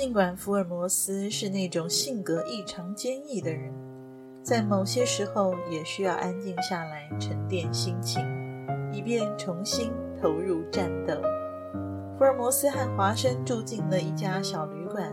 [0.00, 3.70] 尽管福尔摩斯是那种性格异常坚毅的人，
[4.42, 8.26] 在某些时候也需要安静下来，沉淀心情，
[8.94, 11.12] 以便重新投入战斗。
[12.16, 15.12] 福尔摩斯和华生住进了一家小旅馆，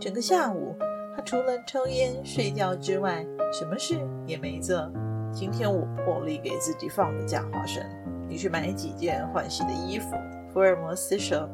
[0.00, 0.74] 整个下午，
[1.14, 4.90] 他除了抽烟睡觉之外，什么事也没做。
[5.30, 7.84] 今天我破例给自己放个假，华生，
[8.26, 10.16] 你去买几件换洗的衣服。
[10.54, 11.46] 福尔摩斯说。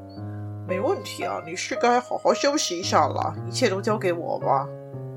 [0.68, 4.68] 没问题啊，你是该好好休息一下了，一切都交给我吧。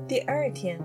[0.08, 0.78] 第二天，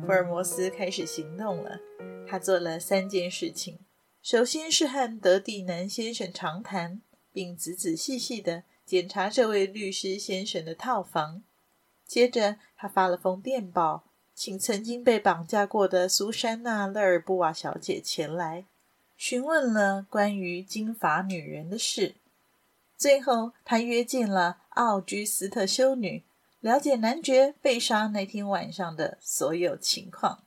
[0.00, 1.78] 福尔摩斯开始行动了。
[2.26, 3.80] 他做了三件事情：
[4.22, 7.02] 首先是和德蒂南先生长谈，
[7.34, 11.42] 并仔仔细细地检查这位律师先生的套房；
[12.06, 18.64] 接着，他发了封电报，请曾经被绑架过的苏珊娜·勒尔布瓦小姐前来，
[19.18, 22.14] 询问了关于金发女人的事。
[22.96, 26.24] 最后，他约见了奥居斯特修女，
[26.60, 30.44] 了解男爵被杀那天晚上的所有情况。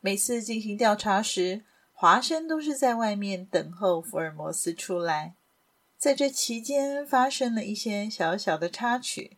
[0.00, 5.34] 每次进行调查时，华生都是在外面等候福尔摩斯出来。
[5.96, 9.36] 在这期间，发生了一些小小的插曲：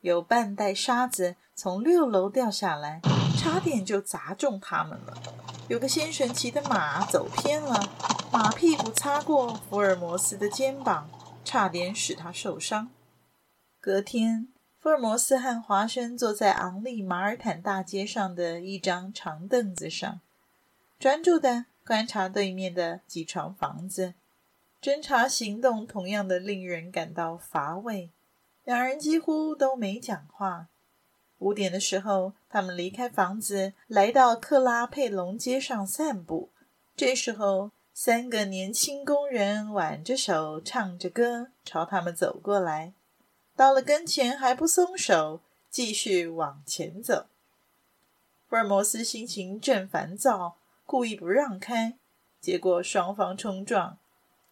[0.00, 3.00] 有半袋沙子从六楼掉下来，
[3.36, 5.14] 差点就砸中他们了；
[5.68, 8.21] 有个先生骑的马走偏了。
[8.32, 11.06] 马屁股擦过福尔摩斯的肩膀，
[11.44, 12.88] 差点使他受伤。
[13.78, 14.48] 隔天，
[14.80, 20.18] 福尔摩斯和华生坐在昂利马尔坦大街上的一张长凳子上，
[20.98, 24.14] 专注地观察对面的几幢房子。
[24.80, 28.08] 侦查行动同样的令人感到乏味，
[28.64, 30.68] 两人几乎都没讲话。
[31.36, 36.48] 五点的时候，他们离开房子，来到克拉佩隆街上散步。
[36.96, 42.94] 这时候，三个年轻工人挽着手，唱着歌，朝他们走过来。
[43.54, 47.26] 到了跟前，还不松手，继续往前走。
[48.48, 51.98] 福尔摩斯心情正烦躁，故意不让开，
[52.40, 53.98] 结果双方冲撞。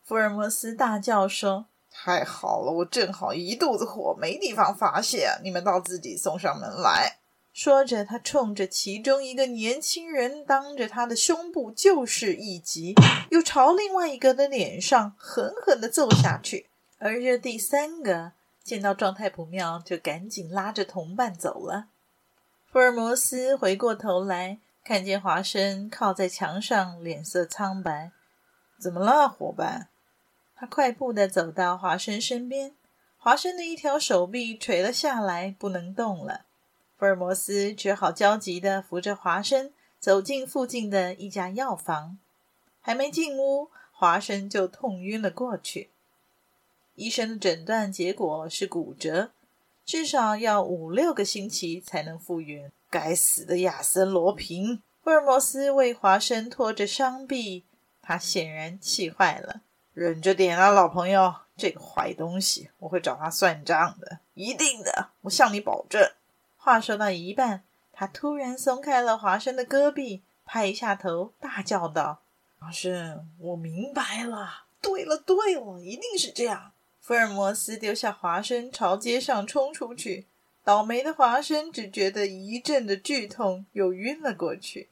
[0.05, 7.20] 福尔摩斯大叫说：“太好了，我正好一肚子火，没地方发泄，你们倒自己送上门来。”
[7.53, 12.95] 说着，他冲着其中一个年轻人，当着他的胸部就是一击，
[13.31, 16.69] 又朝另外一个的脸上狠狠的揍下去。
[16.99, 21.87] 而这第三个见到状态不妙，就赶紧拉着同伴走了。
[22.71, 28.13] 福尔摩斯回过头来，看见华生靠在墙上，脸色苍白。
[28.81, 29.89] “怎么了，伙伴？”
[30.55, 32.75] 他快步的走到华生身边，
[33.19, 36.45] 华生的一条手臂垂了下来，不能动了。
[37.01, 42.19] 福尔摩斯只好焦急地扶着华生走进附近的一家药房，
[42.83, 45.89] 还没进屋，华生就痛晕了过去。
[46.97, 49.31] 医生的诊断结果是骨折，
[49.87, 52.71] 至少要五六个星期才能复原。
[52.91, 54.83] 该死的亚森罗平！
[55.03, 57.65] 福尔摩斯为华生拖着伤臂，
[58.03, 59.63] 他显然气坏了。
[59.95, 66.13] 忍着点啊，老朋友，这个坏东西，我会找他算账的，一定的，我向你保证。
[66.63, 72.21] 话说到一半，他突然松开了华生的胳臂，拍一下头，大叫道
[72.61, 74.67] ：“华生，我明白了。
[74.83, 80.27] 对了，对了，一定是这样。”福尔摩斯丢下华生，朝街上冲出去。
[80.63, 84.91] 倒霉的华生只觉得一阵的剧痛，又晕了过去。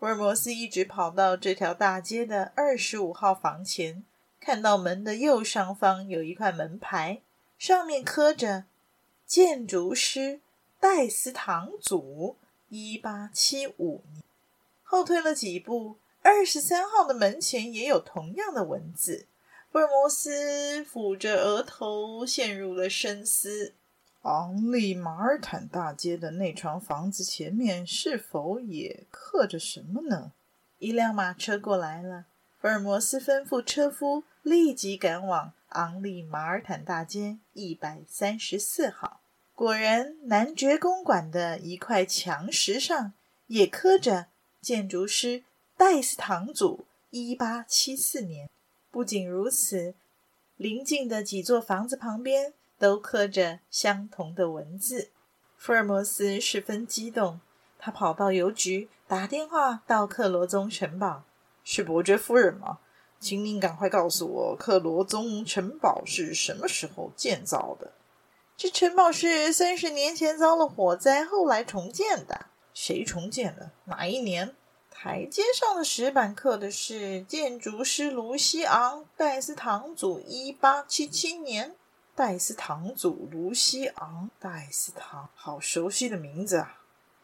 [0.00, 4.02] 福尔摩斯一直跑到这条大街的二十五号房前，
[4.40, 7.20] 看到门的右上方有一块门牌，
[7.58, 8.64] 上面刻着
[9.26, 10.40] “建筑师”。
[10.86, 12.36] 戴斯唐祖，
[12.68, 14.22] 一八七五年。
[14.82, 19.26] 后退了几步，二十三号的门前也有同样的文字。
[19.72, 23.72] 福尔摩斯抚着额头，陷入了深思。
[24.24, 30.32] 昂利马尔坦大街的那幢房子前面是否也刻着什么呢？
[30.78, 32.26] 一辆马车过来了，
[32.60, 39.22] 福尔摩斯吩咐车夫立即赶往昂利马尔坦大街一百三十四号。
[39.54, 43.12] 果然，男爵公馆的一块墙石上
[43.46, 44.26] 也刻着
[44.60, 45.44] “建筑师
[45.76, 48.50] 戴斯唐祖，一八七四年”。
[48.90, 49.94] 不仅如此，
[50.56, 55.10] 邻近的几座房子旁边都刻着相同的文字。
[55.56, 57.38] 福尔摩斯十分激动，
[57.78, 61.22] 他跑到邮局，打电话到克罗宗城堡
[61.62, 62.80] ：“是伯爵夫人吗？
[63.20, 67.92] 请您赶快告诉我，克罗宗城堡是什么时候建造的？”
[68.56, 72.46] 这城堡是三十年前遭了火灾，后来重建的。
[72.72, 73.72] 谁重建的？
[73.86, 74.54] 哪一年？
[74.90, 81.74] 台阶上的石板刻的是建筑师卢西昂·戴斯堂祖，一八七七年。
[82.14, 86.80] 戴斯堂祖卢西昂，戴斯堂，好熟悉的名字啊！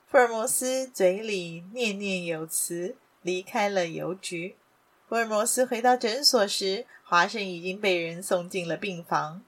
[0.08, 4.56] 福尔摩斯嘴里念念有词，离开了邮局。
[5.08, 9.42] 福尔摩斯回到诊所时，华生已经被人送进了病房。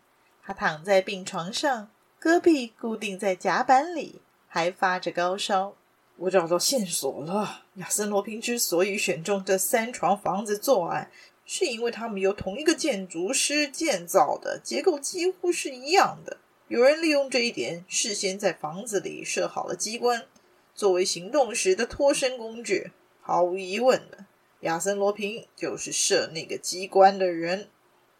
[0.44, 1.88] 他躺在病床上，
[2.20, 5.74] 胳臂固定在甲板里，还发着高烧。
[6.16, 11.10] 我找到线索了，亚森·罗平之所以选中这三幢房子作案。
[11.44, 16.38] 是因为他们由同一个建筑师建造的，结构几乎是一样的。
[16.68, 20.24] 有人利用这一点，事先在房子里设好了机关，
[20.72, 22.92] 作为行动时的脱身工具。
[23.20, 24.24] 毫无疑问的，
[24.60, 27.68] 亚森·罗平就是设那个机关的人。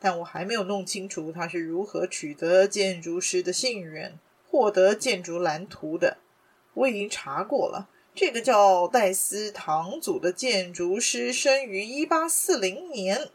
[0.03, 4.19] 但我还没有弄清楚他是如何取得建筑师的信任，
[4.51, 6.19] 获得建筑蓝图的。
[6.75, 7.89] 我已经查过了。
[8.15, 13.31] 这个叫戴斯堂祖的建筑师生于一八四零年，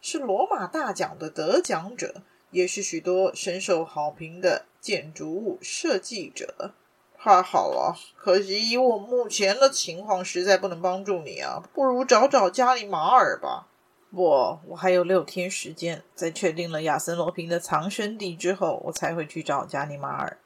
[0.00, 6.72] 是罗马大奖的得奖者，也是许多深受好评的建筑物设计者。
[7.18, 13.66] 太好了，可惜以我目前的情况，实在不能帮助你啊，不如找找加里马尔吧。
[14.14, 20.38] 不，我还有六天时间，在确定了亚森罗平的藏身地之后，我才会去找加尼马尔。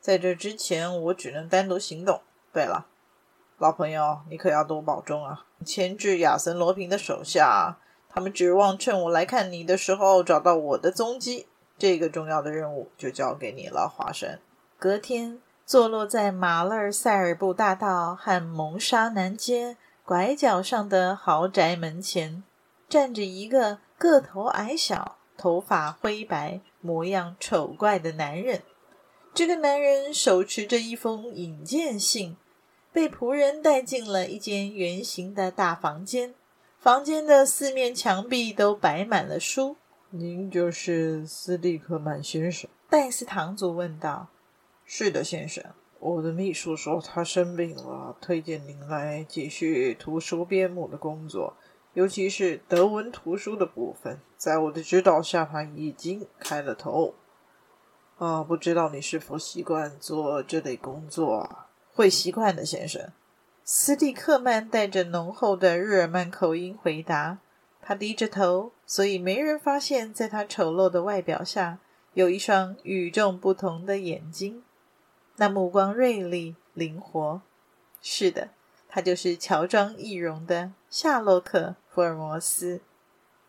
[0.00, 2.20] 在这之前，我只能单独行动。
[2.52, 2.86] 对了。
[3.58, 5.46] 老朋友，你可要多保重啊！
[5.64, 7.78] 牵制亚森·罗平的手下，
[8.10, 11.46] 他们指望趁我来看你的时候找到我的踪迹。
[11.78, 14.38] 这个重要的任务就交给你了，华生。
[14.78, 22.42] 隔天，坐落在马勒塞尔布大道和蒙沙南街拐角上的豪宅门前，
[22.88, 28.62] 站着一个个头矮小、头发灰白、模样丑怪的男人。
[29.34, 32.36] 这个男人手持着一封引荐信。
[32.92, 36.34] 被仆人带进了一间圆形的大房间，
[36.78, 39.76] 房间的四面墙壁都摆满了书。
[40.08, 42.70] 您就是斯蒂克曼先生？
[42.88, 44.28] 戴斯堂祖问道。
[44.86, 45.62] 是的，先生。
[45.98, 51.54] 我的秘书说他生病了，推荐您来继续图书编目的工作，
[51.96, 54.20] 尤其是德文图书的部分。
[54.36, 57.14] 在我的指导下，他已经开了头。
[58.18, 61.68] 啊，不知道你是否习惯做这类工作啊？
[61.94, 63.10] 会习惯的，先生。
[63.64, 67.38] 斯蒂克曼带着浓厚的日耳曼口音回答。
[67.80, 71.78] 他低着头，所以没人发现，在他丑陋的外表下
[72.12, 74.62] 有一双与众不同的眼睛，
[75.36, 77.40] 那目光锐利、灵活。
[78.02, 78.50] 是的，
[78.96, 82.80] 他就是乔装易容的夏洛克·福尔摩斯。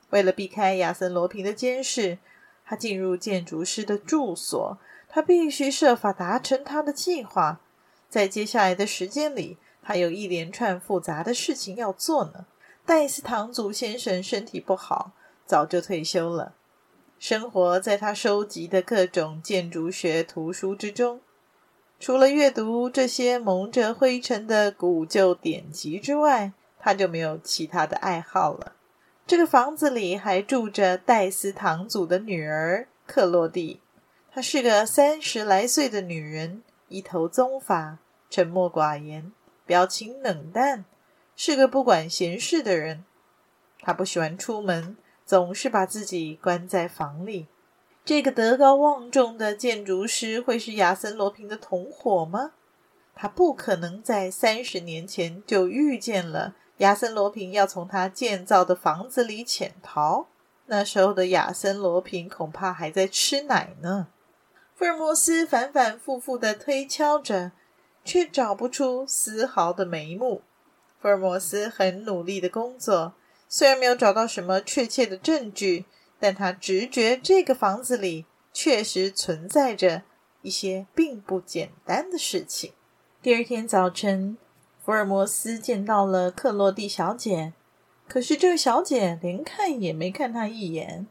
[0.09, 2.17] 为了避开亚森·罗平的监视，
[2.65, 4.77] 他进入建筑师的住所。
[5.07, 7.61] 他必须设法达成他的计划。
[8.09, 12.45] 在接下来的时间里，他有一连串复杂的事情要做呢。
[12.85, 15.13] 戴斯唐祖先生身体不好，
[15.45, 16.55] 早就退休了，
[17.17, 21.21] 生活在他收集的各种建筑学图书之中。
[21.99, 28.73] 除了阅读这些蒙着灰尘的古旧典籍之外，他就没有其他的爱好了。
[29.25, 33.81] 这个房子里还住着戴斯堂祖的女儿克洛蒂，
[34.31, 36.61] 她是个三十来岁的女人。
[36.89, 37.97] 一头棕发，
[38.29, 39.33] 沉默寡言，
[39.65, 40.85] 表情冷淡，
[41.35, 43.03] 是个不管闲事的人。
[43.81, 47.47] 他不喜欢出门，总是把自己关在房里。
[48.07, 52.53] 这个德高望重的建筑师会是亚森·罗平的同伙吗？
[53.13, 60.27] 他不可能在三十年前就预见了亚森·罗平要从他建造的房子里潜逃。
[60.67, 64.07] 那时候的亚森·罗平恐怕还在吃奶呢。
[64.73, 67.51] 福尔摩斯反反复复地推敲着，
[68.05, 70.43] 却找不出丝毫的眉目。
[71.01, 73.15] 福尔摩斯很努力地工作，
[73.49, 75.83] 虽然没有找到什么确切的证据，
[76.19, 80.03] 但他直觉这个房子里确实存在着
[80.41, 82.73] 一些并不简单的事情。
[83.21, 84.37] 第二天早晨，
[84.83, 87.53] 福尔摩斯见到了克洛蒂小姐，
[88.07, 91.07] 可是这位小姐连看也没看他一眼，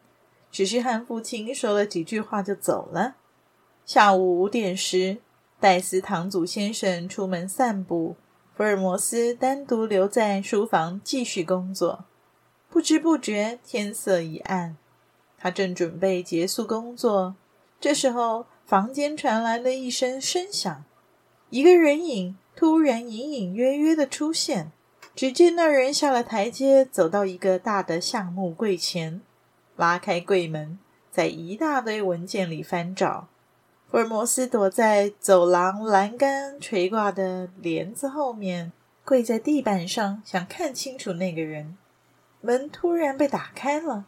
[0.50, 3.16] 只是和父亲说了几句话就走了。
[3.84, 5.18] 下午五点时，
[5.60, 8.16] 戴斯堂祖先生出门散步，
[8.56, 12.06] 福尔摩斯单独留在书房继续工作。
[12.68, 14.76] 不知不觉，天色已暗。
[15.38, 17.34] 他正准备结束工作，
[17.80, 20.84] 这时候房间传来了一声声响，
[21.50, 24.72] 一个人影突然隐隐约约的出现。
[25.14, 29.22] 只见那人下了台阶，走到一个大的橡木柜前，
[29.74, 30.78] 拉开柜门，
[31.10, 33.28] 在一大堆文件里翻找。
[33.90, 38.72] 福尔摩斯躲在走廊栏杆垂挂的帘子后面，
[39.04, 41.78] 跪在地板上，想看清楚那个人。
[42.42, 44.04] 门突然被打开了，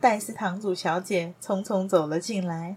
[0.00, 2.76] 戴斯堂祖小姐匆匆走了进来，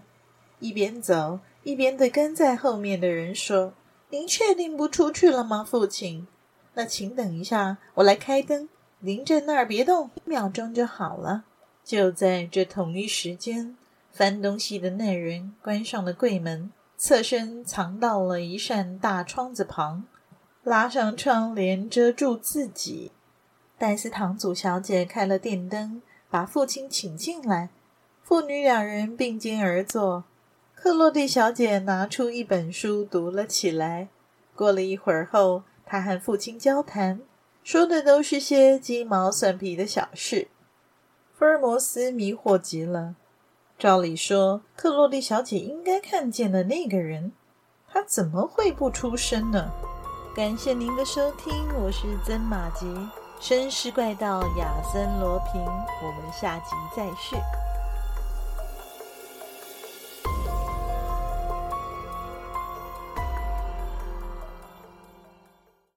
[0.58, 3.72] 一边走一边对跟在后面的人说
[4.10, 6.26] ：“您确定不出去了吗，父亲？
[6.74, 8.68] 那请等一下，我来开灯。
[9.00, 11.44] 您在那儿别动，一秒钟就好了。”
[11.82, 13.76] 就在这同一时间。
[14.10, 20.04] 翻东西的那人关上了柜门，侧身藏到了一扇大窗子旁，
[20.62, 23.10] 拉上窗帘遮住自己。
[23.76, 26.00] 戴斯堂祖小姐开了电灯，
[26.34, 27.70] 把父亲请进来。
[28.24, 30.24] 父女两人并肩而坐。
[30.74, 34.08] 克洛蒂小姐拿出一本书读了起来。
[34.56, 37.20] 过了一会儿后，她和父亲交谈，
[37.62, 40.48] 说的都是些鸡毛蒜皮的小事。
[41.38, 43.14] 福尔摩斯迷惑极了。
[43.78, 47.30] 照理说，克洛蒂小姐应该看见了那个人，
[47.86, 49.70] 她怎么会不出声呢？
[50.34, 52.86] 感谢您的收听，我是曾马吉，
[53.40, 57.36] 绅士怪盗亚森罗平，我们下集再续。